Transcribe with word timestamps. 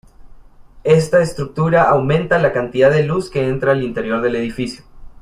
Esta 0.83 1.21
estructura 1.21 1.83
aumenta 1.83 2.39
la 2.39 2.51
cantidad 2.51 2.89
de 2.89 3.03
luz 3.03 3.29
que 3.29 3.47
entra 3.47 3.73
al 3.73 3.83
interior 3.83 4.19
del 4.23 4.35
edificio. 4.35 4.83